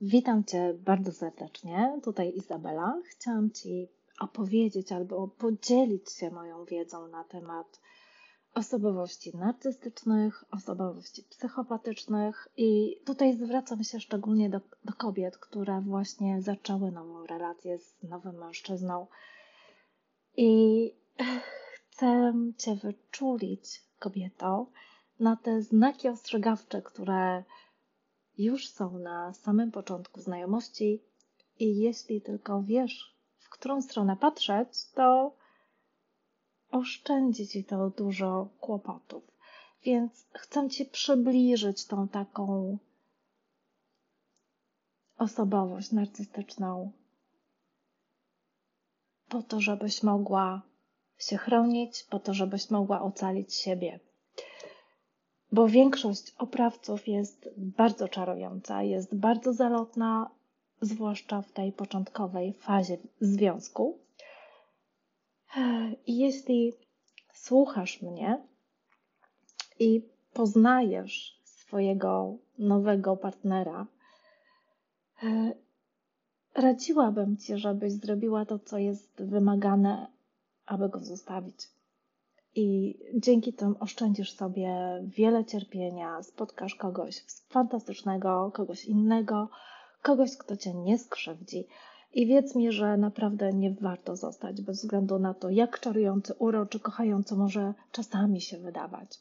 Witam 0.00 0.44
Cię 0.44 0.74
bardzo 0.74 1.12
serdecznie. 1.12 2.00
Tutaj 2.02 2.32
Izabela. 2.36 3.02
Chciałam 3.04 3.50
Ci 3.50 3.88
opowiedzieć 4.20 4.92
albo 4.92 5.28
podzielić 5.28 6.12
się 6.12 6.30
moją 6.30 6.64
wiedzą 6.64 7.08
na 7.08 7.24
temat 7.24 7.80
osobowości 8.54 9.36
narcystycznych, 9.36 10.44
osobowości 10.50 11.22
psychopatycznych 11.22 12.48
i 12.56 13.00
tutaj 13.04 13.36
zwracam 13.36 13.84
się 13.84 14.00
szczególnie 14.00 14.50
do, 14.50 14.60
do 14.84 14.92
kobiet, 14.92 15.38
które 15.38 15.80
właśnie 15.80 16.42
zaczęły 16.42 16.92
nową 16.92 17.26
relację 17.26 17.78
z 17.78 18.02
nowym 18.02 18.34
mężczyzną 18.34 19.06
i 20.36 20.92
chcę 21.90 22.34
Cię 22.58 22.74
wyczulić, 22.74 23.82
kobieto, 23.98 24.66
na 25.20 25.36
te 25.36 25.62
znaki 25.62 26.08
ostrzegawcze, 26.08 26.82
które 26.82 27.44
już 28.38 28.68
są 28.68 28.98
na 28.98 29.32
samym 29.34 29.70
początku 29.70 30.20
znajomości 30.20 31.02
i 31.58 31.76
jeśli 31.76 32.20
tylko 32.20 32.62
wiesz, 32.62 33.16
w 33.38 33.48
którą 33.48 33.82
stronę 33.82 34.16
patrzeć, 34.16 34.90
to 34.94 35.36
oszczędzi 36.70 37.48
ci 37.48 37.64
to 37.64 37.90
dużo 37.90 38.48
kłopotów. 38.60 39.24
Więc 39.82 40.26
chcę 40.34 40.68
ci 40.68 40.84
przybliżyć 40.84 41.86
tą 41.86 42.08
taką 42.08 42.78
osobowość 45.18 45.92
narcystyczną, 45.92 46.92
po 49.28 49.42
to, 49.42 49.60
żebyś 49.60 50.02
mogła 50.02 50.62
się 51.18 51.36
chronić, 51.36 52.02
po 52.10 52.18
to, 52.18 52.34
żebyś 52.34 52.70
mogła 52.70 53.02
ocalić 53.02 53.54
siebie 53.54 54.00
bo 55.52 55.68
większość 55.68 56.34
oprawców 56.38 57.08
jest 57.08 57.48
bardzo 57.56 58.08
czarująca, 58.08 58.82
jest 58.82 59.14
bardzo 59.14 59.52
zalotna, 59.52 60.30
zwłaszcza 60.80 61.42
w 61.42 61.52
tej 61.52 61.72
początkowej 61.72 62.52
fazie 62.52 62.98
związku. 63.20 63.98
I 66.06 66.18
jeśli 66.18 66.72
słuchasz 67.34 68.02
mnie 68.02 68.42
i 69.78 70.02
poznajesz 70.32 71.40
swojego 71.44 72.36
nowego 72.58 73.16
partnera, 73.16 73.86
radziłabym 76.54 77.36
ci, 77.36 77.58
żebyś 77.58 77.92
zrobiła 77.92 78.46
to, 78.46 78.58
co 78.58 78.78
jest 78.78 79.22
wymagane, 79.22 80.06
aby 80.66 80.88
go 80.88 80.98
zostawić. 81.00 81.75
I 82.58 82.98
dzięki 83.14 83.52
tym 83.52 83.76
oszczędzisz 83.80 84.32
sobie 84.32 85.02
wiele 85.04 85.44
cierpienia, 85.44 86.22
spotkasz 86.22 86.74
kogoś 86.74 87.24
fantastycznego, 87.48 88.50
kogoś 88.54 88.84
innego, 88.84 89.48
kogoś, 90.02 90.36
kto 90.36 90.56
cię 90.56 90.74
nie 90.74 90.98
skrzywdzi. 90.98 91.66
I 92.12 92.26
wiedz 92.26 92.54
mi, 92.54 92.72
że 92.72 92.96
naprawdę 92.96 93.52
nie 93.52 93.70
warto 93.70 94.16
zostać 94.16 94.62
bez 94.62 94.80
względu 94.80 95.18
na 95.18 95.34
to, 95.34 95.50
jak 95.50 95.80
czarujący, 95.80 96.34
uroczy, 96.34 96.80
kochający 96.80 97.34
może 97.34 97.74
czasami 97.92 98.40
się 98.40 98.58
wydawać. 98.58 99.20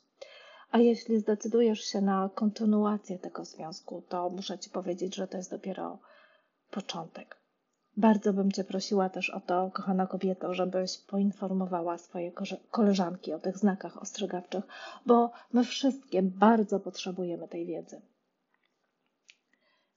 A 0.72 0.78
jeśli 0.78 1.20
zdecydujesz 1.20 1.80
się 1.80 2.02
na 2.02 2.30
kontynuację 2.36 3.20
tego 3.20 3.46
związku, 3.46 4.04
to 4.10 4.30
muszę 4.30 4.60
Ci 4.60 4.70
powiedzieć, 4.70 5.16
że 5.16 5.28
to 5.28 5.38
jest 5.38 5.52
dopiero 5.52 6.00
początek. 6.72 7.45
Bardzo 7.98 8.34
bym 8.34 8.52
Cię 8.52 8.64
prosiła 8.64 9.10
też 9.10 9.30
o 9.30 9.40
to, 9.40 9.72
kochana 9.74 10.08
kobieto, 10.08 10.54
żebyś 10.54 10.98
poinformowała 10.98 11.98
swoje 11.98 12.32
koleżanki 12.72 13.34
o 13.34 13.40
tych 13.40 13.58
znakach 13.58 14.02
ostrzegawczych, 14.02 14.64
bo 15.06 15.32
my 15.54 15.64
wszystkie 15.64 16.22
bardzo 16.22 16.80
potrzebujemy 16.80 17.48
tej 17.48 17.66
wiedzy. 17.66 18.02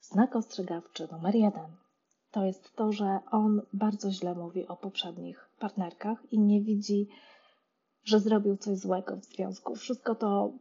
Znak 0.00 0.36
ostrzegawczy 0.36 1.08
numer 1.12 1.34
jeden 1.34 1.76
to 2.30 2.44
jest 2.44 2.76
to, 2.76 2.92
że 2.92 3.20
on 3.30 3.62
bardzo 3.72 4.10
źle 4.10 4.34
mówi 4.34 4.66
o 4.66 4.76
poprzednich 4.76 5.48
partnerkach 5.58 6.32
i 6.32 6.38
nie 6.38 6.60
widzi, 6.60 7.08
że 8.04 8.20
zrobił 8.20 8.56
coś 8.56 8.78
złego 8.78 9.16
w 9.16 9.24
związku. 9.24 9.76
Wszystko 9.76 10.14
to 10.14 10.52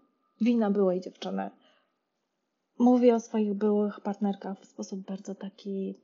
wina 0.42 0.72
byłej 0.72 1.02
dziewczyny. 1.02 1.50
Mówi 2.80 3.12
o 3.12 3.20
swoich 3.20 3.54
byłych 3.54 4.00
partnerkach 4.02 4.60
w 4.60 4.66
sposób 4.66 5.00
bardzo 5.00 5.36
taki 5.36 5.96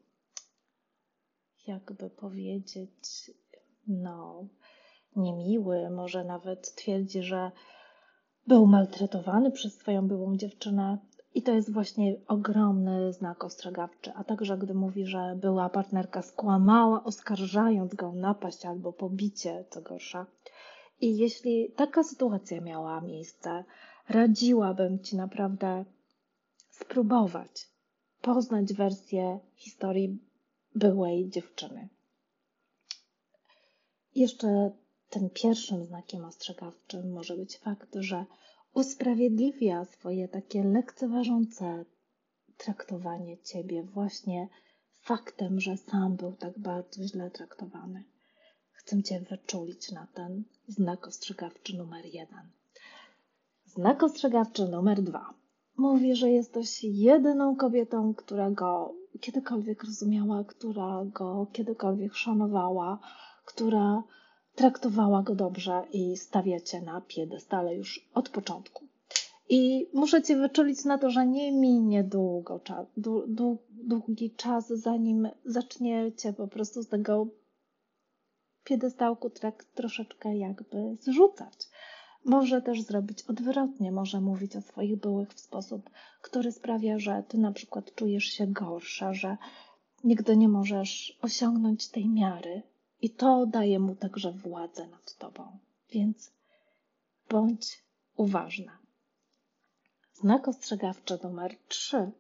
jakby 1.68 2.10
powiedzieć, 2.10 3.32
no, 3.88 4.48
niemiły, 5.16 5.90
może 5.90 6.24
nawet 6.24 6.76
twierdzi, 6.76 7.24
że 7.24 7.52
był 8.48 8.68
maltretowany 8.68 9.52
przez 9.52 9.74
swoją 9.78 10.08
byłą 10.08 10.38
dziewczynę. 10.38 10.98
I 11.36 11.42
to 11.42 11.52
jest 11.52 11.74
właśnie 11.74 12.16
ogromny 12.28 13.14
znak 13.14 13.44
ostrzegawczy. 13.44 14.12
A 14.16 14.24
także 14.24 14.58
gdy 14.58 14.74
mówi, 14.74 15.06
że 15.06 15.36
była 15.42 15.70
partnerka 15.70 16.22
skłamała, 16.22 17.04
oskarżając 17.04 17.96
go 17.96 18.08
o 18.08 18.14
napaść 18.14 18.66
albo 18.66 18.94
pobicie, 18.94 19.66
co 19.70 19.82
gorsza. 19.82 20.26
I 21.02 21.18
jeśli 21.18 21.72
taka 21.76 22.04
sytuacja 22.04 22.62
miała 22.62 23.02
miejsce, 23.02 23.64
radziłabym 24.10 25.00
ci 25.00 25.16
naprawdę 25.16 25.86
spróbować 26.70 27.74
poznać 28.22 28.74
wersję 28.74 29.40
historii 29.56 30.20
byłej 30.76 31.30
dziewczyny. 31.30 31.90
Jeszcze 34.16 34.72
tym 35.10 35.30
pierwszym 35.30 35.86
znakiem 35.86 36.26
ostrzegawczym 36.26 37.12
może 37.12 37.38
być 37.38 37.58
fakt, 37.58 37.96
że 37.96 38.26
usprawiedliwia 38.74 39.86
swoje 39.86 40.28
takie 40.28 40.64
lekceważące 40.64 41.86
traktowanie 42.58 43.38
ciebie 43.38 43.84
właśnie 43.84 44.48
faktem, 45.02 45.60
że 45.60 45.78
sam 45.78 46.16
był 46.16 46.34
tak 46.34 46.60
bardzo 46.60 47.04
źle 47.04 47.32
traktowany. 47.32 48.04
Chcę 48.72 49.04
cię 49.04 49.20
wyczulić 49.20 49.92
na 49.92 50.08
ten 50.14 50.44
znak 50.68 51.08
ostrzegawczy 51.08 51.78
numer 51.78 52.06
jeden. 52.06 52.50
Znak 53.66 54.04
ostrzegawczy 54.04 54.68
numer 54.68 55.02
dwa 55.02 55.34
mówi, 55.78 56.16
że 56.16 56.30
jesteś 56.30 56.84
jedyną 56.84 57.56
kobietą, 57.56 58.14
która 58.14 58.52
go 58.52 58.94
kiedykolwiek 59.20 59.84
rozumiała, 59.84 60.44
która 60.44 61.06
go 61.06 61.48
kiedykolwiek 61.54 62.14
szanowała, 62.14 63.00
która 63.46 64.04
traktowała 64.56 65.24
go 65.24 65.36
dobrze 65.36 65.84
i 65.92 66.18
stawia 66.18 66.60
cię 66.60 66.82
na 66.82 67.02
piedestale 67.02 67.76
już 67.76 68.10
od 68.14 68.30
początku. 68.30 68.88
I 69.50 69.90
muszę 69.94 70.24
cię 70.24 70.38
wyczulić 70.38 70.86
na 70.86 70.98
to, 70.98 71.10
że 71.10 71.28
nie 71.28 71.52
minie 71.52 72.04
długo, 72.04 72.60
długi 73.70 74.32
czas, 74.32 74.68
zanim 74.68 75.30
zaczniecie 75.46 76.34
po 76.34 76.48
prostu 76.48 76.84
z 76.84 76.88
tego 76.88 77.28
piedestałku 78.64 79.30
tak 79.30 79.64
troszeczkę 79.64 80.38
jakby 80.38 80.98
zrzucać. 81.00 81.70
Może 82.26 82.62
też 82.62 82.82
zrobić 82.82 83.22
odwrotnie, 83.24 83.92
może 83.92 84.22
mówić 84.22 84.56
o 84.56 84.62
swoich 84.62 84.96
byłych 85.00 85.34
w 85.34 85.40
sposób, 85.40 85.90
który 86.22 86.52
sprawia, 86.52 87.00
że 87.00 87.24
ty 87.28 87.38
na 87.38 87.52
przykład 87.52 87.96
czujesz 87.96 88.26
się 88.26 88.48
gorsza, 88.48 89.14
że 89.14 89.38
nigdy 90.04 90.38
nie 90.38 90.50
możesz 90.50 91.20
osiągnąć 91.22 91.88
tej 91.88 92.10
miary 92.10 92.62
i 93.02 93.10
to 93.10 93.46
daje 93.46 93.80
mu 93.80 93.96
także 93.96 94.32
władzę 94.32 94.88
nad 94.88 95.18
tobą. 95.18 95.58
Więc 95.92 96.32
bądź 97.30 97.84
uważna. 98.16 98.78
Znak 100.14 100.48
ostrzegawczy 100.48 101.20
numer 101.24 101.56
3 101.68 102.12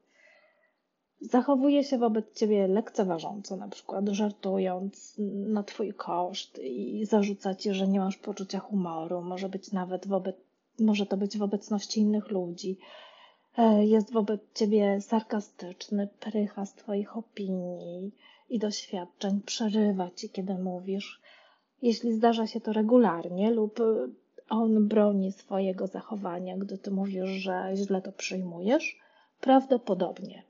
zachowuje 1.24 1.84
się 1.84 1.98
wobec 1.98 2.34
ciebie 2.34 2.68
lekceważąco, 2.68 3.56
na 3.58 3.68
przykład 3.68 4.08
żartując 4.08 5.16
na 5.48 5.64
twój 5.64 5.94
koszt 5.94 6.60
i 6.60 7.06
zarzuca 7.06 7.56
ci, 7.56 7.74
że 7.74 7.88
nie 7.88 8.00
masz 8.00 8.18
poczucia 8.18 8.60
humoru, 8.60 9.22
może 9.22 9.50
być 9.50 9.72
nawet 9.72 10.08
wobec, 10.08 10.36
może 10.80 11.06
to 11.06 11.18
być 11.18 11.38
w 11.38 11.44
obecności 11.44 12.00
innych 12.00 12.32
ludzi. 12.32 12.78
E, 13.58 13.86
jest 13.86 14.12
wobec 14.12 14.42
ciebie 14.54 15.02
sarkastyczny, 15.02 16.08
prycha 16.20 16.66
z 16.66 16.74
twoich 16.74 17.18
opinii 17.18 18.12
i 18.50 18.60
doświadczeń, 18.60 19.42
przerywa 19.46 20.10
ci, 20.12 20.30
kiedy 20.30 20.54
mówisz. 20.54 21.22
Jeśli 21.82 22.14
zdarza 22.14 22.48
się 22.48 22.62
to 22.62 22.74
regularnie 22.74 23.52
lub 23.52 23.80
on 24.50 24.88
broni 24.88 25.32
swojego 25.32 25.88
zachowania, 25.88 26.58
gdy 26.58 26.78
ty 26.78 26.92
mówisz, 26.92 27.30
że 27.30 27.72
źle 27.76 28.02
to 28.02 28.12
przyjmujesz, 28.12 29.00
prawdopodobnie 29.42 30.44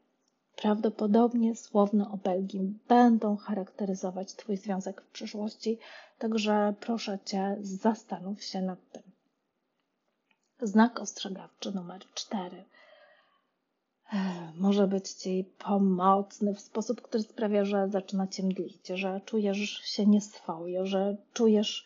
Prawdopodobnie 0.55 1.55
słowne 1.55 2.11
obelgi 2.11 2.79
będą 2.87 3.37
charakteryzować 3.37 4.33
Twój 4.33 4.57
związek 4.57 5.01
w 5.01 5.11
przyszłości, 5.11 5.77
także 6.17 6.73
proszę 6.79 7.19
Cię, 7.25 7.57
zastanów 7.59 8.43
się 8.43 8.61
nad 8.61 8.91
tym. 8.91 9.03
Znak 10.61 10.99
ostrzegawczy 10.99 11.71
numer 11.71 12.01
4 12.13 12.65
może 14.55 14.87
być 14.87 15.09
Ci 15.09 15.45
pomocny 15.59 16.53
w 16.53 16.59
sposób, 16.59 17.01
który 17.01 17.23
sprawia, 17.23 17.65
że 17.65 17.89
zaczyna 17.89 18.27
Cię 18.27 18.43
mdlić, 18.43 18.87
że 18.87 19.21
czujesz 19.25 19.59
się 19.69 20.05
nieswoje, 20.05 20.85
że 20.85 21.17
czujesz, 21.33 21.85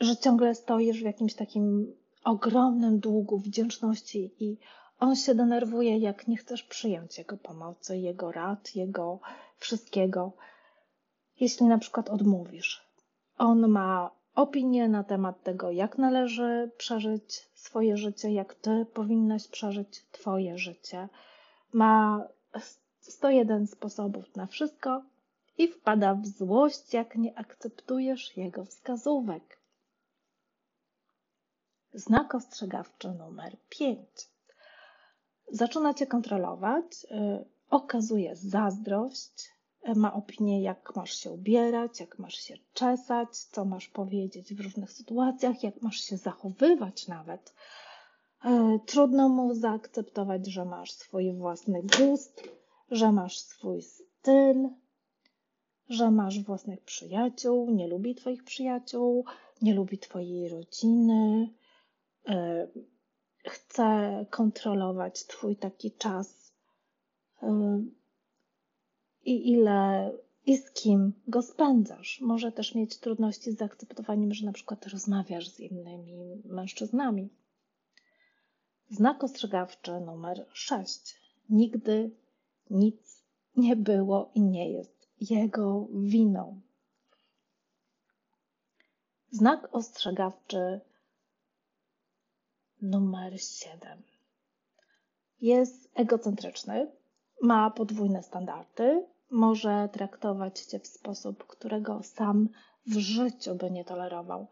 że 0.00 0.16
ciągle 0.16 0.54
stoisz 0.54 1.00
w 1.00 1.04
jakimś 1.04 1.34
takim 1.34 1.94
ogromnym 2.24 3.00
długu 3.00 3.38
wdzięczności 3.38 4.34
i 4.40 4.58
On 5.02 5.16
się 5.16 5.34
denerwuje, 5.34 5.98
jak 5.98 6.28
nie 6.28 6.36
chcesz 6.36 6.62
przyjąć 6.62 7.18
jego 7.18 7.36
pomocy, 7.36 7.98
jego 7.98 8.32
rad, 8.32 8.76
jego 8.76 9.20
wszystkiego. 9.56 10.32
Jeśli 11.40 11.66
na 11.66 11.78
przykład 11.78 12.10
odmówisz, 12.10 12.86
on 13.38 13.68
ma 13.68 14.10
opinię 14.34 14.88
na 14.88 15.04
temat 15.04 15.42
tego, 15.42 15.70
jak 15.70 15.98
należy 15.98 16.70
przeżyć 16.76 17.48
swoje 17.54 17.96
życie, 17.96 18.32
jak 18.32 18.54
ty 18.54 18.86
powinnaś 18.94 19.48
przeżyć 19.48 20.06
twoje 20.12 20.58
życie. 20.58 21.08
Ma 21.72 22.24
101 23.00 23.66
sposobów 23.66 24.36
na 24.36 24.46
wszystko 24.46 25.02
i 25.58 25.68
wpada 25.68 26.14
w 26.14 26.26
złość, 26.26 26.94
jak 26.94 27.16
nie 27.16 27.38
akceptujesz 27.38 28.36
jego 28.36 28.64
wskazówek. 28.64 29.58
Znak 31.94 32.34
ostrzegawczy 32.34 33.08
numer 33.08 33.56
5. 33.68 34.31
Zaczyna 35.52 35.94
cię 35.94 36.06
kontrolować, 36.06 37.06
yy, 37.10 37.44
okazuje 37.70 38.36
zazdrość, 38.36 39.50
yy, 39.84 39.94
ma 39.94 40.14
opinię, 40.14 40.62
jak 40.62 40.96
masz 40.96 41.14
się 41.14 41.30
ubierać, 41.30 42.00
jak 42.00 42.18
masz 42.18 42.34
się 42.34 42.54
czesać, 42.72 43.38
co 43.38 43.64
masz 43.64 43.88
powiedzieć 43.88 44.54
w 44.54 44.60
różnych 44.60 44.92
sytuacjach, 44.92 45.62
jak 45.62 45.82
masz 45.82 45.96
się 45.96 46.16
zachowywać 46.16 47.08
nawet. 47.08 47.54
Yy, 48.44 48.80
trudno 48.86 49.28
mu 49.28 49.54
zaakceptować, 49.54 50.46
że 50.46 50.64
masz 50.64 50.92
swój 50.92 51.32
własny 51.32 51.82
gust, 51.82 52.48
że 52.90 53.12
masz 53.12 53.38
swój 53.38 53.82
styl, 53.82 54.68
że 55.88 56.10
masz 56.10 56.40
własnych 56.40 56.80
przyjaciół, 56.80 57.70
nie 57.70 57.88
lubi 57.88 58.14
Twoich 58.14 58.44
przyjaciół, 58.44 59.24
nie 59.62 59.74
lubi 59.74 59.98
Twojej 59.98 60.48
rodziny, 60.48 61.48
chce 63.44 64.26
kontrolować 64.30 65.26
Twój 65.26 65.56
taki 65.56 65.92
czas 65.92 66.52
e, 67.42 67.82
i 69.24 69.50
ile 69.50 70.12
i 70.46 70.56
z 70.56 70.70
kim 70.70 71.12
go 71.28 71.42
spędzasz. 71.42 72.20
Może 72.20 72.52
też 72.52 72.74
mieć 72.74 72.98
trudności 72.98 73.52
z 73.52 73.58
zaakceptowaniem, 73.58 74.34
że 74.34 74.46
na 74.46 74.52
przykład 74.52 74.86
rozmawiasz 74.86 75.48
z 75.48 75.60
innymi 75.60 76.42
mężczyznami. 76.44 77.28
Znak 78.90 79.24
ostrzegawczy 79.24 80.00
numer 80.00 80.46
6. 80.52 81.20
Nigdy 81.50 82.10
nic 82.70 83.22
nie 83.56 83.76
było 83.76 84.30
i 84.34 84.40
nie 84.40 84.70
jest 84.72 85.08
jego 85.20 85.88
winą. 85.92 86.60
Znak 89.30 89.68
ostrzegawczy 89.74 90.80
numer 92.82 93.40
7 93.42 94.02
jest 95.40 95.90
egocentryczny, 95.94 96.90
ma 97.42 97.70
podwójne 97.70 98.22
standardy, 98.22 99.06
może 99.30 99.88
traktować 99.92 100.60
cię 100.60 100.78
w 100.78 100.86
sposób, 100.86 101.46
którego 101.46 102.02
sam 102.02 102.48
w 102.86 102.98
życiu 102.98 103.54
by 103.54 103.70
nie 103.70 103.84
tolerował. 103.84 104.46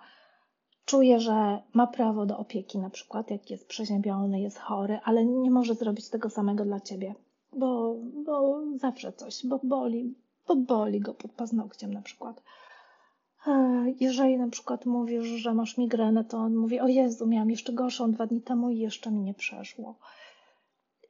Czuje, 0.85 1.21
że 1.21 1.63
ma 1.73 1.87
prawo 1.87 2.27
do 2.27 2.39
opieki, 2.39 2.79
na 2.79 2.91
przykład 2.91 3.31
jak 3.31 3.51
jest 3.51 3.69
przeziębiony, 3.69 4.41
jest 4.41 4.59
chory, 4.59 4.99
ale 5.05 5.25
nie 5.25 5.51
może 5.51 5.75
zrobić 5.75 6.09
tego 6.09 6.31
samego 6.31 6.65
dla 6.65 6.81
ciebie, 6.81 7.15
bo, 7.53 7.97
bo 8.25 8.61
zawsze 8.77 9.13
coś, 9.13 9.47
bo 9.47 9.61
boli, 9.65 10.15
bo 10.49 10.57
boli 10.57 11.01
go 11.01 11.15
pod 11.15 11.33
paznokciem 11.33 11.95
na 11.95 12.03
przykład. 12.03 12.43
E, 13.47 13.85
jeżeli 14.01 14.39
na 14.39 14.49
przykład 14.49 14.87
mówisz, 14.87 15.25
że 15.25 15.55
masz 15.55 15.79
migrenę, 15.79 16.25
to 16.25 16.39
on 16.39 16.55
mówi: 16.55 16.81
O 16.81 16.89
Jezu, 16.89 17.27
miałam 17.27 17.51
jeszcze 17.51 17.73
gorszą 17.73 18.13
dwa 18.13 18.27
dni 18.27 18.43
temu 18.43 18.71
i 18.71 18.79
jeszcze 18.79 19.11
mi 19.11 19.21
nie 19.21 19.35
przeszło. 19.35 19.99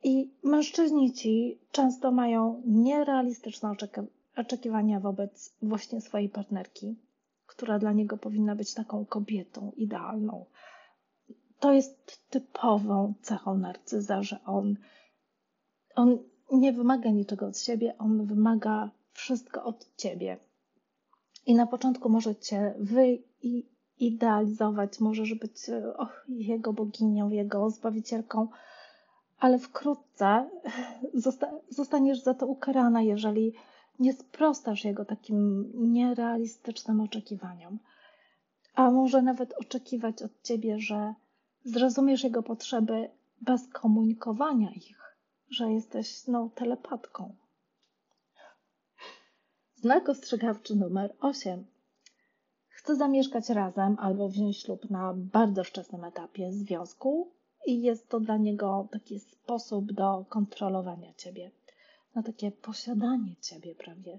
I 0.04 0.30
mężczyźni 0.42 1.12
ci 1.12 1.58
często 1.72 2.12
mają 2.12 2.62
nierealistyczne 2.66 3.72
oczekiwania 4.36 5.00
wobec 5.00 5.52
właśnie 5.62 6.00
swojej 6.00 6.28
partnerki, 6.28 6.96
która 7.46 7.78
dla 7.78 7.92
niego 7.92 8.16
powinna 8.16 8.56
być 8.56 8.74
taką 8.74 9.06
kobietą 9.06 9.72
idealną. 9.76 10.44
To 11.60 11.72
jest 11.72 12.20
typową 12.30 13.14
cechą 13.22 13.58
narcyza, 13.58 14.22
że 14.22 14.38
on, 14.46 14.76
on 15.96 16.18
nie 16.52 16.72
wymaga 16.72 17.10
niczego 17.10 17.46
od 17.46 17.58
siebie, 17.58 17.98
on 17.98 18.26
wymaga 18.26 18.90
wszystko 19.12 19.64
od 19.64 19.96
ciebie. 19.96 20.36
I 21.46 21.54
na 21.54 21.66
początku 21.66 22.08
może 22.08 22.36
cię 22.36 22.74
wyidealizować, 24.00 25.00
możesz 25.00 25.34
być 25.34 25.54
jego 26.28 26.72
boginią, 26.72 27.30
jego 27.30 27.70
zbawicielką, 27.70 28.48
ale 29.38 29.58
wkrótce 29.58 30.50
zosta 31.14 31.50
zostaniesz 31.68 32.22
za 32.22 32.34
to 32.34 32.46
ukarana, 32.46 33.02
jeżeli 33.02 33.54
nie 33.98 34.12
sprostasz 34.12 34.84
jego 34.84 35.04
takim 35.04 35.72
nierealistycznym 35.92 37.00
oczekiwaniom. 37.00 37.78
A 38.74 38.90
może 38.90 39.22
nawet 39.22 39.52
oczekiwać 39.52 40.22
od 40.22 40.42
ciebie, 40.42 40.78
że 40.78 41.14
zrozumiesz 41.64 42.24
jego 42.24 42.42
potrzeby 42.42 43.10
bez 43.40 43.68
komunikowania 43.68 44.70
ich, 44.70 45.16
że 45.50 45.72
jesteś 45.72 46.26
no, 46.26 46.50
telepatką. 46.54 47.34
Znak 49.80 50.08
ostrzegawczy 50.08 50.76
numer 50.76 51.14
8. 51.20 51.66
Chce 52.68 52.96
zamieszkać 52.96 53.48
razem 53.48 53.96
albo 53.98 54.28
wziąć 54.28 54.58
ślub 54.58 54.90
na 54.90 55.14
bardzo 55.14 55.64
wczesnym 55.64 56.04
etapie 56.04 56.52
związku 56.52 57.30
i 57.66 57.82
jest 57.82 58.08
to 58.08 58.20
dla 58.20 58.36
niego 58.36 58.88
taki 58.92 59.20
sposób 59.20 59.92
do 59.92 60.24
kontrolowania 60.28 61.14
ciebie, 61.14 61.50
na 62.14 62.22
takie 62.22 62.50
posiadanie 62.50 63.36
ciebie 63.40 63.74
prawie. 63.74 64.18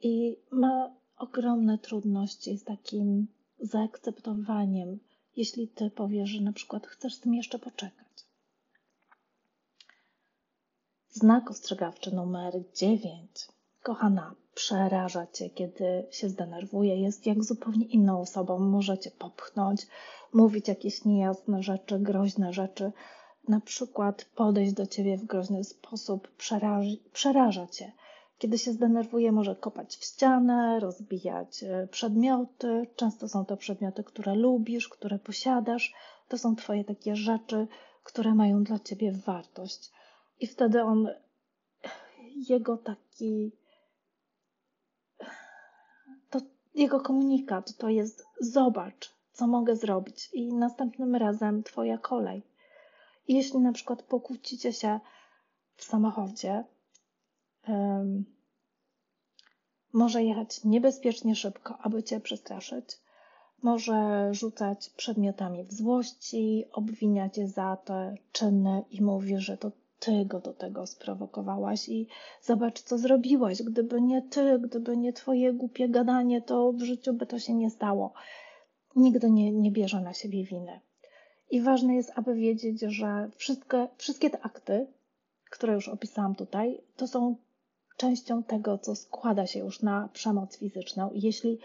I 0.00 0.36
ma 0.50 0.94
ogromne 1.16 1.78
trudności 1.78 2.58
z 2.58 2.64
takim 2.64 3.26
zaakceptowaniem, 3.60 4.98
jeśli 5.36 5.68
ty 5.68 5.90
powiesz, 5.90 6.30
że 6.30 6.40
na 6.40 6.52
przykład 6.52 6.86
chcesz 6.86 7.14
z 7.14 7.20
tym 7.20 7.34
jeszcze 7.34 7.58
poczekać. 7.58 8.26
Znak 11.10 11.50
ostrzegawczy 11.50 12.14
numer 12.14 12.62
9. 12.74 13.48
Kochana, 13.82 14.34
przeraża 14.54 15.26
cię, 15.26 15.50
kiedy 15.50 16.06
się 16.10 16.28
zdenerwuje, 16.28 16.96
jest 16.96 17.26
jak 17.26 17.44
zupełnie 17.44 17.86
inną 17.86 18.20
osobą. 18.20 18.58
Może 18.58 18.98
cię 18.98 19.10
popchnąć, 19.10 19.86
mówić 20.32 20.68
jakieś 20.68 21.04
niejasne 21.04 21.62
rzeczy, 21.62 21.98
groźne 21.98 22.52
rzeczy, 22.52 22.92
na 23.48 23.60
przykład 23.60 24.24
podejść 24.24 24.72
do 24.72 24.86
ciebie 24.86 25.16
w 25.16 25.24
groźny 25.24 25.64
sposób, 25.64 26.28
przeraży, 26.36 26.96
przeraża 27.12 27.66
cię. 27.66 27.92
Kiedy 28.38 28.58
się 28.58 28.72
zdenerwuje, 28.72 29.32
może 29.32 29.56
kopać 29.56 29.96
w 29.96 30.04
ścianę, 30.04 30.80
rozbijać 30.80 31.62
e, 31.62 31.88
przedmioty. 31.90 32.86
Często 32.96 33.28
są 33.28 33.44
to 33.44 33.56
przedmioty, 33.56 34.04
które 34.04 34.34
lubisz, 34.34 34.88
które 34.88 35.18
posiadasz. 35.18 35.94
To 36.28 36.38
są 36.38 36.56
twoje 36.56 36.84
takie 36.84 37.16
rzeczy, 37.16 37.66
które 38.02 38.34
mają 38.34 38.64
dla 38.64 38.78
ciebie 38.78 39.12
wartość. 39.12 39.92
I 40.40 40.46
wtedy 40.46 40.82
on, 40.82 41.08
jego 42.48 42.76
taki 42.76 43.52
jego 46.74 47.00
komunikat 47.00 47.76
to 47.76 47.88
jest: 47.88 48.24
zobacz, 48.40 49.14
co 49.32 49.46
mogę 49.46 49.76
zrobić, 49.76 50.30
i 50.32 50.54
następnym 50.54 51.14
razem 51.14 51.62
Twoja 51.62 51.98
kolej. 51.98 52.42
Jeśli 53.28 53.60
na 53.60 53.72
przykład 53.72 54.02
pokłócicie 54.02 54.72
się 54.72 55.00
w 55.76 55.84
samochodzie, 55.84 56.64
um, 57.68 58.24
może 59.92 60.22
jechać 60.22 60.64
niebezpiecznie 60.64 61.36
szybko, 61.36 61.78
aby 61.78 62.02
Cię 62.02 62.20
przestraszyć. 62.20 62.98
Może 63.62 64.28
rzucać 64.34 64.90
przedmiotami 64.90 65.64
w 65.64 65.72
złości, 65.72 66.64
obwiniać 66.72 67.38
je 67.38 67.48
za 67.48 67.76
te 67.76 68.14
czyny 68.32 68.84
i 68.90 69.02
mówi, 69.02 69.38
że 69.38 69.56
to 69.56 69.70
ty 70.04 70.24
go 70.24 70.40
do 70.40 70.52
tego 70.52 70.86
sprowokowałaś 70.86 71.88
i 71.88 72.08
zobacz, 72.42 72.80
co 72.80 72.98
zrobiłaś. 72.98 73.62
Gdyby 73.62 74.00
nie 74.00 74.22
ty, 74.22 74.58
gdyby 74.58 74.96
nie 74.96 75.12
twoje 75.12 75.52
głupie 75.52 75.88
gadanie, 75.88 76.42
to 76.42 76.72
w 76.72 76.82
życiu 76.82 77.12
by 77.12 77.26
to 77.26 77.38
się 77.38 77.54
nie 77.54 77.70
stało. 77.70 78.12
Nigdy 78.96 79.30
nie, 79.30 79.52
nie 79.52 79.70
bierze 79.70 80.00
na 80.00 80.12
siebie 80.12 80.44
winy. 80.44 80.80
I 81.50 81.60
ważne 81.60 81.94
jest, 81.94 82.12
aby 82.14 82.34
wiedzieć, 82.34 82.80
że 82.80 83.30
wszystkie, 83.36 83.88
wszystkie 83.96 84.30
te 84.30 84.40
akty, 84.40 84.86
które 85.50 85.74
już 85.74 85.88
opisałam 85.88 86.34
tutaj, 86.34 86.80
to 86.96 87.06
są 87.06 87.36
częścią 87.96 88.42
tego, 88.42 88.78
co 88.78 88.96
składa 88.96 89.46
się 89.46 89.58
już 89.58 89.82
na 89.82 90.08
przemoc 90.12 90.56
fizyczną. 90.56 91.10
Jeśli 91.14 91.58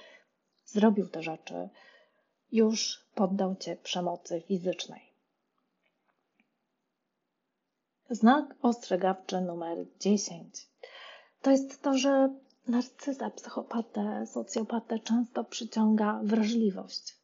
zrobił 0.66 1.10
te 1.10 1.24
rzeczy, 1.24 1.70
już 2.52 3.06
poddał 3.16 3.56
cię 3.56 3.76
przemocy 3.84 4.42
fizycznej. 4.42 5.07
Znak 8.10 8.56
ostrzegawczy 8.62 9.42
numer 9.42 9.78
10. 10.00 10.68
To 11.42 11.52
jest 11.52 11.82
to, 11.82 11.98
że 11.98 12.30
narcyza, 12.68 13.30
psychopatę, 13.30 14.26
socjopatę 14.28 15.00
często 15.00 15.44
przyciąga 15.44 16.20
wrażliwość. 16.24 17.16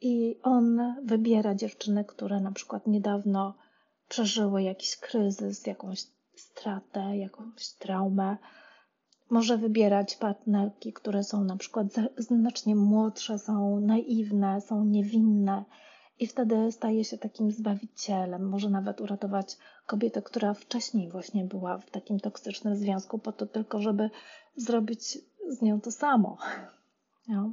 I 0.00 0.38
on 0.42 0.94
wybiera 1.04 1.54
dziewczyny, 1.54 2.04
które 2.04 2.40
na 2.40 2.52
przykład 2.52 2.86
niedawno 2.86 3.54
przeżyły 4.08 4.62
jakiś 4.62 4.96
kryzys, 4.96 5.66
jakąś 5.66 6.06
stratę, 6.36 7.16
jakąś 7.16 7.68
traumę. 7.68 8.36
Może 9.30 9.58
wybierać 9.58 10.16
partnerki, 10.16 10.92
które 10.92 11.24
są 11.24 11.44
na 11.44 11.56
przykład 11.56 11.86
znacznie 12.16 12.76
młodsze, 12.76 13.38
są 13.38 13.80
naiwne, 13.80 14.60
są 14.60 14.84
niewinne 14.84 15.64
i 16.18 16.26
wtedy 16.26 16.72
staje 16.72 17.04
się 17.04 17.18
takim 17.18 17.50
zbawicielem. 17.50 18.48
Może 18.48 18.70
nawet 18.70 19.00
uratować 19.00 19.56
kobietę, 19.86 20.22
która 20.22 20.54
wcześniej 20.54 21.10
właśnie 21.10 21.44
była 21.44 21.78
w 21.78 21.90
takim 21.90 22.20
toksycznym 22.20 22.76
związku, 22.76 23.18
po 23.18 23.32
to 23.32 23.46
tylko, 23.46 23.82
żeby 23.82 24.10
zrobić 24.56 25.18
z 25.48 25.62
nią 25.62 25.80
to 25.80 25.92
samo. 25.92 26.38
No. 27.28 27.52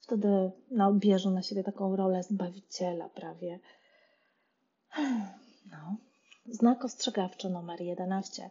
Wtedy 0.00 0.50
no, 0.70 0.94
bierze 0.94 1.30
na 1.30 1.42
siebie 1.42 1.64
taką 1.64 1.96
rolę 1.96 2.22
zbawiciela 2.22 3.08
prawie. 3.08 3.60
No. 5.72 5.96
Znak 6.46 6.84
ostrzegawczy 6.84 7.50
numer 7.50 7.80
11. 7.80 8.50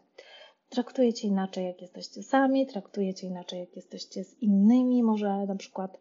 Traktujecie 0.69 1.27
inaczej, 1.27 1.65
jak 1.65 1.81
jesteście 1.81 2.23
sami, 2.23 2.67
traktujecie 2.67 3.27
inaczej, 3.27 3.59
jak 3.59 3.75
jesteście 3.75 4.23
z 4.23 4.41
innymi. 4.41 5.03
Może 5.03 5.45
na 5.45 5.55
przykład 5.55 5.97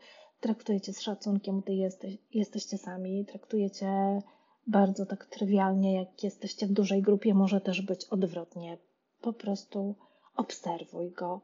traktujecie 0.47 0.93
z 0.93 1.01
szacunkiem, 1.01 1.61
gdy 1.61 1.75
jesteś, 1.75 2.19
jesteście 2.35 2.79
sami, 2.79 3.27
traktujecie 3.27 4.23
bardzo 4.67 5.07
tak 5.07 5.27
trywialnie, 5.27 5.95
jak 5.95 6.25
jesteście 6.25 6.67
w 6.67 6.73
dużej 6.73 7.03
grupie, 7.03 7.35
może 7.35 7.61
też 7.61 7.83
być 7.83 8.05
odwrotnie. 8.05 8.79
Po 9.21 9.33
prostu 9.33 9.95
obserwuj 10.37 11.11
go. 11.11 11.41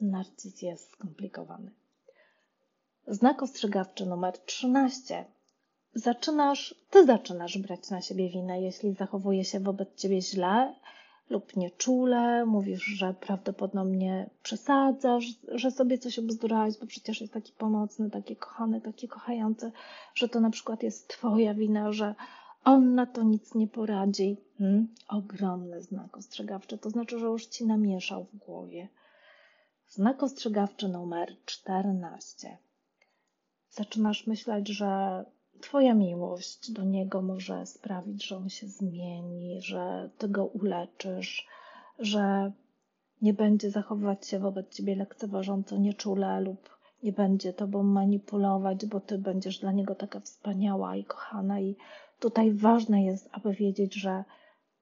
Narcyz 0.00 0.62
jest 0.62 0.92
skomplikowany. 0.92 1.70
Znak 3.06 3.42
ostrzegawczy 3.42 4.06
numer 4.06 4.38
13. 4.38 5.24
Zaczynasz, 5.94 6.74
ty 6.90 7.06
zaczynasz 7.06 7.58
brać 7.58 7.90
na 7.90 8.02
siebie 8.02 8.28
winę, 8.28 8.60
jeśli 8.60 8.94
zachowuje 8.94 9.44
się 9.44 9.60
wobec 9.60 9.94
ciebie 9.94 10.22
źle 10.22 10.74
lub 11.30 11.56
nieczule, 11.56 12.46
mówisz, 12.46 12.84
że 12.84 13.14
prawdopodobnie 13.14 14.30
przesadzasz, 14.42 15.24
że 15.48 15.70
sobie 15.70 15.98
coś 15.98 16.18
obzdurałeś, 16.18 16.78
bo 16.78 16.86
przecież 16.86 17.20
jest 17.20 17.32
taki 17.32 17.52
pomocny, 17.52 18.10
taki 18.10 18.36
kochany, 18.36 18.80
taki 18.80 19.08
kochający, 19.08 19.72
że 20.14 20.28
to 20.28 20.40
na 20.40 20.50
przykład 20.50 20.82
jest 20.82 21.08
twoja 21.08 21.54
wina, 21.54 21.92
że 21.92 22.14
on 22.64 22.94
na 22.94 23.06
to 23.06 23.22
nic 23.22 23.54
nie 23.54 23.68
poradzi. 23.68 24.36
Hmm? 24.58 24.88
Ogromny 25.08 25.82
znak 25.82 26.16
ostrzegawczy, 26.16 26.78
to 26.78 26.90
znaczy, 26.90 27.18
że 27.18 27.26
już 27.26 27.46
ci 27.46 27.66
namieszał 27.66 28.24
w 28.24 28.36
głowie. 28.36 28.88
Znak 29.88 30.22
ostrzegawczy 30.22 30.88
numer 30.88 31.36
14. 31.44 32.58
Zaczynasz 33.70 34.26
myśleć, 34.26 34.68
że 34.68 35.24
Twoja 35.60 35.94
miłość 35.94 36.72
do 36.72 36.84
niego 36.84 37.22
może 37.22 37.66
sprawić, 37.66 38.26
że 38.26 38.36
on 38.36 38.48
się 38.48 38.66
zmieni, 38.66 39.60
że 39.60 40.10
ty 40.18 40.28
go 40.28 40.44
uleczysz, 40.44 41.46
że 41.98 42.52
nie 43.22 43.34
będzie 43.34 43.70
zachowywać 43.70 44.26
się 44.26 44.38
wobec 44.38 44.76
ciebie 44.76 44.94
lekceważąco, 44.94 45.76
nieczule 45.76 46.40
lub 46.40 46.80
nie 47.02 47.12
będzie 47.12 47.52
tobą 47.52 47.82
manipulować, 47.82 48.86
bo 48.86 49.00
ty 49.00 49.18
będziesz 49.18 49.58
dla 49.58 49.72
niego 49.72 49.94
taka 49.94 50.20
wspaniała 50.20 50.96
i 50.96 51.04
kochana. 51.04 51.60
I 51.60 51.76
tutaj 52.18 52.52
ważne 52.52 53.04
jest, 53.04 53.28
aby 53.32 53.52
wiedzieć, 53.52 53.94
że 53.94 54.24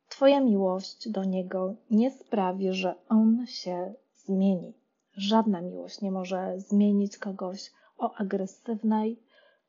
Twoja 0.08 0.40
miłość 0.40 1.08
do 1.08 1.24
niego 1.24 1.74
nie 1.90 2.10
sprawi, 2.10 2.72
że 2.72 2.94
on 3.08 3.46
się 3.46 3.94
zmieni. 4.16 4.72
Żadna 5.16 5.60
miłość 5.60 6.00
nie 6.00 6.10
może 6.10 6.60
zmienić 6.60 7.18
kogoś 7.18 7.72
o 7.98 8.14
agresywnej, 8.14 9.22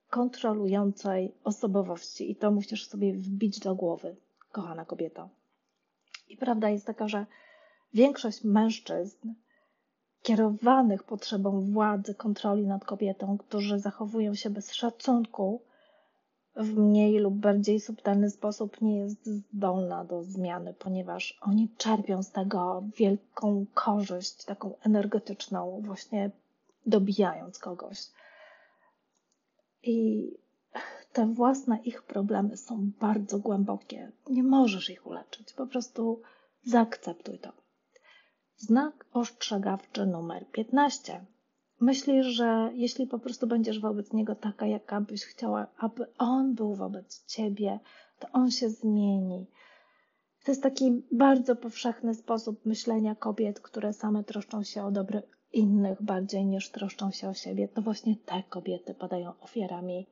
kontrolującej 0.09 1.33
osobowości. 1.43 2.31
I 2.31 2.35
to 2.35 2.51
musisz 2.51 2.87
sobie 2.87 3.13
wbić 3.13 3.59
do 3.59 3.75
głowy, 3.75 4.15
kochana 4.51 4.85
kobieto. 4.85 5.29
I 6.29 6.37
prawda 6.37 6.69
jest 6.69 6.85
taka, 6.85 7.07
że 7.07 7.25
większość 7.93 8.43
mężczyzn 8.43 9.33
kierowanych 10.21 11.03
potrzebą 11.03 11.61
władzy, 11.61 12.15
kontroli 12.15 12.67
nad 12.67 12.85
kobietą, 12.85 13.37
którzy 13.37 13.79
zachowują 13.79 14.35
się 14.35 14.49
bez 14.49 14.73
szacunku, 14.73 15.61
w 16.55 16.77
mniej 16.77 17.19
lub 17.19 17.33
bardziej 17.33 17.79
subtelny 17.79 18.29
sposób 18.29 18.81
nie 18.81 18.97
jest 18.99 19.25
zdolna 19.25 20.05
do 20.05 20.23
zmiany, 20.23 20.73
ponieważ 20.73 21.37
oni 21.41 21.69
czerpią 21.77 22.23
z 22.23 22.31
tego 22.31 22.83
wielką 22.97 23.65
korzyść, 23.73 24.45
taką 24.45 24.73
energetyczną, 24.81 25.81
właśnie 25.85 26.31
dobijając 26.85 27.59
kogoś. 27.59 27.97
I 29.89 30.31
te 31.13 31.27
własne 31.33 31.79
ich 31.83 32.03
problemy 32.03 32.57
są 32.57 32.91
bardzo 32.99 33.39
głębokie. 33.39 34.11
Nie 34.29 34.43
możesz 34.43 34.89
ich 34.89 35.07
uleczyć. 35.07 35.53
Po 35.53 35.67
prostu 35.67 36.21
zaakceptuj 36.63 37.39
to. 37.39 37.51
Znak 38.57 39.05
ostrzegawczy 39.13 40.05
numer 40.05 40.45
15. 40.51 41.25
Myślisz, 41.79 42.25
że 42.25 42.71
jeśli 42.73 43.07
po 43.07 43.19
prostu 43.19 43.47
będziesz 43.47 43.79
wobec 43.79 44.13
niego 44.13 44.35
taka, 44.35 44.65
jaka 44.65 45.01
byś 45.01 45.25
chciała, 45.25 45.67
aby 45.77 46.05
on 46.17 46.55
był 46.55 46.75
wobec 46.75 47.25
ciebie, 47.25 47.79
to 48.19 48.27
on 48.33 48.51
się 48.51 48.69
zmieni. 48.69 49.45
To 50.43 50.51
jest 50.51 50.63
taki 50.63 51.03
bardzo 51.11 51.55
powszechny 51.55 52.15
sposób 52.15 52.65
myślenia 52.65 53.15
kobiet, 53.15 53.59
które 53.59 53.93
same 53.93 54.23
troszczą 54.23 54.63
się 54.63 54.83
o 54.83 54.91
dobre 54.91 55.21
innych 55.53 56.03
bardziej 56.03 56.45
niż 56.45 56.71
troszczą 56.71 57.11
się 57.11 57.29
o 57.29 57.33
siebie, 57.33 57.67
to 57.67 57.81
właśnie 57.81 58.15
te 58.15 58.43
kobiety 58.49 58.93
padają 58.93 59.33
ofiarami 59.39 60.07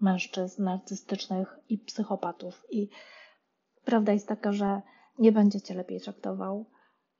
mężczyzn 0.00 0.64
narcystycznych 0.64 1.58
i 1.68 1.78
psychopatów. 1.78 2.64
I 2.70 2.88
prawda 3.84 4.12
jest 4.12 4.28
taka, 4.28 4.52
że 4.52 4.82
nie 5.18 5.32
będzie 5.32 5.60
cię 5.60 5.74
lepiej 5.74 6.00
traktował, 6.00 6.64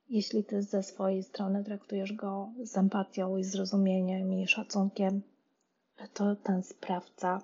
jeśli 0.09 0.45
ty 0.45 0.63
ze 0.63 0.83
swojej 0.83 1.23
strony 1.23 1.65
traktujesz 1.65 2.13
go 2.13 2.53
z 2.63 2.77
empatią 2.77 3.37
i 3.37 3.45
zrozumieniem 3.45 4.33
i 4.33 4.47
szacunkiem, 4.47 5.23
to 6.15 6.37
ten 6.37 6.63
sprawca, 6.63 7.41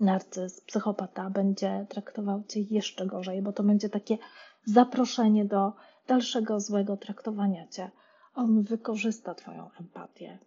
narcyz, 0.00 0.60
psychopata 0.60 1.30
będzie 1.30 1.86
traktował 1.88 2.42
cię 2.44 2.60
jeszcze 2.60 3.06
gorzej, 3.06 3.42
bo 3.42 3.52
to 3.52 3.62
będzie 3.62 3.88
takie 3.88 4.18
zaproszenie 4.64 5.44
do 5.44 5.72
dalszego 6.06 6.60
złego 6.60 6.96
traktowania 6.96 7.68
cię 7.68 7.90
on 8.34 8.62
wykorzysta 8.62 9.34
Twoją 9.34 9.70
empatię. 9.80 10.38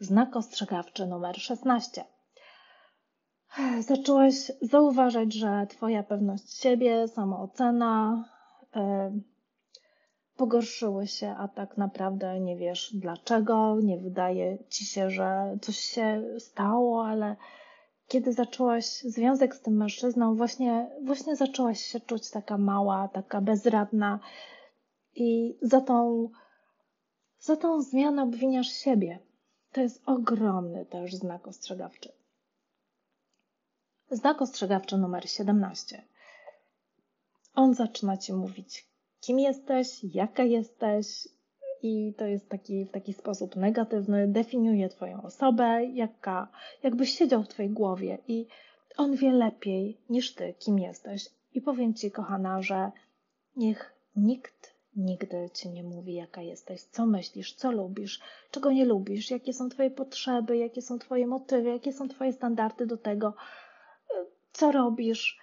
Znak 0.00 0.36
ostrzegawczy 0.36 1.06
numer 1.06 1.36
16. 1.36 2.04
Zaczęłaś 3.80 4.52
zauważać, 4.62 5.34
że 5.34 5.66
Twoja 5.68 6.02
pewność 6.02 6.60
siebie, 6.60 7.08
samoocena 7.08 8.24
yy, 8.74 8.82
pogorszyły 10.36 11.06
się, 11.06 11.34
a 11.38 11.48
tak 11.48 11.76
naprawdę 11.76 12.40
nie 12.40 12.56
wiesz 12.56 12.94
dlaczego, 12.94 13.80
nie 13.82 13.98
wydaje 13.98 14.58
Ci 14.68 14.84
się, 14.84 15.10
że 15.10 15.56
coś 15.62 15.76
się 15.78 16.24
stało, 16.38 17.06
ale 17.06 17.36
kiedy 18.08 18.32
zaczęłaś 18.32 18.84
związek 18.86 19.54
z 19.54 19.60
tym 19.60 19.76
mężczyzną, 19.76 20.34
właśnie, 20.34 20.90
właśnie 21.04 21.36
zaczęłaś 21.36 21.80
się 21.80 22.00
czuć 22.00 22.30
taka 22.30 22.58
mała, 22.58 23.08
taka 23.08 23.40
bezradna, 23.40 24.18
i 25.18 25.58
za 25.62 25.80
tą, 25.80 26.28
za 27.40 27.56
tą 27.56 27.82
zmianę 27.82 28.22
obwiniasz 28.22 28.68
siebie. 28.68 29.18
To 29.72 29.80
jest 29.80 30.02
ogromny 30.06 30.86
też 30.86 31.14
znak 31.14 31.48
ostrzegawczy. 31.48 32.12
Znak 34.10 34.42
ostrzegawczy 34.42 34.96
numer 34.96 35.30
17. 35.30 36.04
On 37.54 37.74
zaczyna 37.74 38.16
ci 38.16 38.32
mówić, 38.32 38.86
kim 39.20 39.38
jesteś, 39.38 40.04
jaka 40.04 40.42
jesteś, 40.42 41.28
i 41.82 42.14
to 42.18 42.26
jest 42.26 42.48
taki, 42.48 42.84
w 42.84 42.90
taki 42.90 43.12
sposób 43.12 43.56
negatywny, 43.56 44.28
definiuje 44.28 44.88
Twoją 44.88 45.22
osobę, 45.22 45.84
jaka, 45.84 46.48
jakbyś 46.82 47.10
siedział 47.18 47.42
w 47.42 47.48
Twojej 47.48 47.70
głowie 47.70 48.18
i 48.28 48.46
on 48.96 49.16
wie 49.16 49.32
lepiej 49.32 50.00
niż 50.10 50.34
Ty, 50.34 50.54
kim 50.58 50.78
jesteś. 50.78 51.26
I 51.54 51.60
powiem 51.60 51.94
Ci, 51.94 52.10
kochana, 52.10 52.62
że 52.62 52.90
niech 53.56 53.94
nikt 54.16 54.77
Nigdy 54.98 55.50
ci 55.54 55.70
nie 55.70 55.82
mówi, 55.82 56.14
jaka 56.14 56.42
jesteś, 56.42 56.82
co 56.82 57.06
myślisz, 57.06 57.54
co 57.54 57.72
lubisz, 57.72 58.20
czego 58.50 58.72
nie 58.72 58.84
lubisz, 58.84 59.30
jakie 59.30 59.52
są 59.52 59.68
Twoje 59.68 59.90
potrzeby, 59.90 60.56
jakie 60.56 60.82
są 60.82 60.98
Twoje 60.98 61.26
motywy, 61.26 61.68
jakie 61.68 61.92
są 61.92 62.08
Twoje 62.08 62.32
standardy 62.32 62.86
do 62.86 62.96
tego, 62.96 63.34
co 64.52 64.72
robisz. 64.72 65.38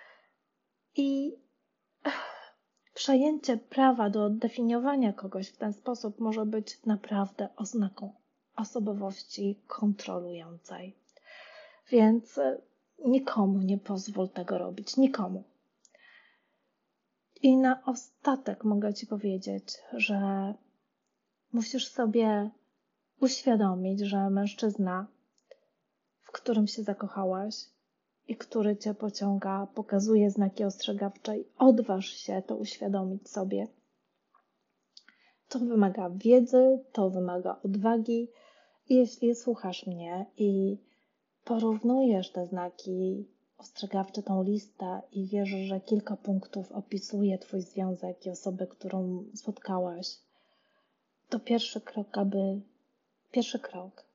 I 0.96 1.36
przejęcie 2.94 3.58
prawa 3.58 4.10
do 4.10 4.30
definiowania 4.30 5.14
kogoś 5.14 5.50
w 5.50 5.58
ten 5.58 5.74
sposób 5.74 6.20
może 6.20 6.46
być 6.46 6.86
naprawdę 6.86 7.50
oznaką 7.56 8.14
osobowości 8.56 9.60
kontrolującej. 9.68 10.96
Więc 11.90 12.40
nikomu 13.06 13.62
nie 13.62 13.78
pozwól 13.78 14.30
tego 14.30 14.58
robić, 14.58 14.98
nikomu. 14.98 15.44
I 17.46 17.58
na 17.58 17.84
ostatek 17.86 18.64
mogę 18.64 18.94
Ci 18.94 19.08
powiedzieć, 19.08 19.78
że 19.94 20.54
musisz 21.54 21.88
sobie 21.88 22.50
uświadomić, 23.22 24.00
że 24.00 24.30
mężczyzna, 24.30 25.08
w 26.22 26.32
którym 26.32 26.68
się 26.68 26.84
zakochałaś, 26.84 27.56
i 28.28 28.36
który 28.36 28.78
cię 28.78 28.94
pociąga, 28.94 29.68
pokazuje 29.76 30.32
znaki 30.32 30.64
ostrzegawcze 30.64 31.38
i 31.40 31.46
odważ 31.58 32.06
się 32.06 32.42
to 32.48 32.56
uświadomić 32.56 33.30
sobie. 33.30 33.68
To 35.50 35.60
wymaga 35.60 36.10
wiedzy, 36.10 36.80
to 36.92 37.10
wymaga 37.10 37.60
odwagi. 37.64 38.30
Jeśli 38.90 39.36
słuchasz 39.36 39.88
mnie 39.88 40.26
i 40.38 40.78
porównujesz 41.44 42.32
te 42.32 42.46
znaki 42.46 43.35
ostrzegawcze, 43.58 44.24
tą 44.24 44.44
listę 44.44 45.02
i 45.12 45.26
wiesz, 45.26 45.50
że 45.50 45.82
kilka 45.82 46.18
punktów 46.18 46.72
opisuje 46.72 47.38
Twój 47.38 47.62
związek 47.62 48.26
i 48.26 48.30
osobę, 48.30 48.68
którą 48.68 49.26
spotkałaś, 49.36 50.08
to 51.30 51.40
pierwszy 51.40 51.82
krok, 51.82 52.18
aby 52.18 52.62
pierwszy 53.32 53.60
krok 53.60 54.06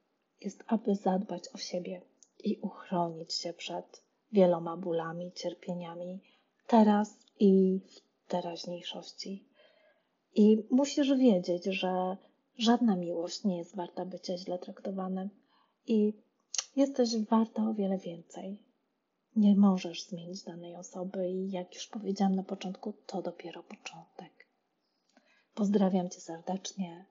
jest, 0.41 0.65
aby 0.67 0.95
zadbać 0.95 1.49
o 1.55 1.59
siebie 1.59 2.03
i 2.45 2.59
uchronić 2.63 3.33
się 3.33 3.53
przed 3.53 4.03
wieloma 4.33 4.77
bólami, 4.77 5.33
cierpieniami 5.33 6.21
teraz 6.67 7.19
i 7.41 7.81
w 7.87 8.29
teraźniejszości. 8.29 9.45
I 10.35 10.67
musisz 10.71 11.15
wiedzieć, 11.15 11.65
że 11.65 12.17
żadna 12.59 12.97
miłość 12.97 13.45
nie 13.45 13.59
jest 13.59 13.77
warta 13.77 14.05
bycia 14.05 14.37
źle 14.37 14.59
traktowanym 14.59 15.31
i 15.87 16.13
jesteś 16.77 17.17
warta 17.17 17.63
o 17.69 17.75
wiele 17.75 17.99
więcej. 17.99 18.59
Nie 19.41 19.57
możesz 19.57 20.03
zmienić 20.03 20.43
danej 20.43 20.77
osoby 20.77 21.29
i 21.29 21.51
jak 21.51 21.75
już 21.75 21.87
powiedziałam 21.87 22.35
na 22.37 22.43
początku, 22.43 22.93
to 23.07 23.23
dopiero 23.23 23.63
początek. 23.63 24.47
Pozdrawiam 25.55 26.11
Cię 26.11 26.21
serdecznie. 26.21 27.07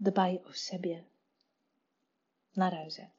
Dbaj 0.00 0.38
o 0.44 0.52
siebie. 0.52 1.04
Na 2.56 2.70
razie. 2.70 3.10